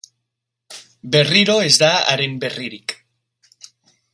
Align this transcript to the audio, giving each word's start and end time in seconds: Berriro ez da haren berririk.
Berriro 1.15 1.57
ez 1.65 1.73
da 1.83 1.91
haren 2.13 2.35
berririk. 2.45 2.95